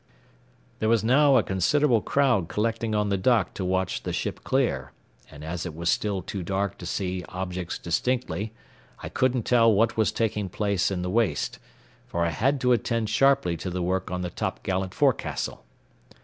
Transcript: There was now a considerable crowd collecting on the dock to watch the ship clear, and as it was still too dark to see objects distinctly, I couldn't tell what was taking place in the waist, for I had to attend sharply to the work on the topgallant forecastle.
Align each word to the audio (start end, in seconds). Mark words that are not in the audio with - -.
There 0.79 0.89
was 0.89 1.03
now 1.03 1.37
a 1.37 1.43
considerable 1.43 2.01
crowd 2.01 2.47
collecting 2.49 2.95
on 2.95 3.09
the 3.09 3.19
dock 3.19 3.53
to 3.53 3.63
watch 3.63 4.01
the 4.01 4.11
ship 4.11 4.43
clear, 4.43 4.93
and 5.29 5.43
as 5.43 5.63
it 5.63 5.75
was 5.75 5.91
still 5.91 6.23
too 6.23 6.41
dark 6.41 6.79
to 6.79 6.87
see 6.87 7.23
objects 7.29 7.77
distinctly, 7.77 8.51
I 9.03 9.09
couldn't 9.09 9.43
tell 9.43 9.71
what 9.71 9.97
was 9.97 10.11
taking 10.11 10.49
place 10.49 10.89
in 10.89 11.03
the 11.03 11.11
waist, 11.11 11.59
for 12.07 12.25
I 12.25 12.31
had 12.31 12.59
to 12.61 12.71
attend 12.71 13.11
sharply 13.11 13.55
to 13.57 13.69
the 13.69 13.83
work 13.83 14.09
on 14.09 14.21
the 14.23 14.31
topgallant 14.31 14.95
forecastle. 14.95 15.65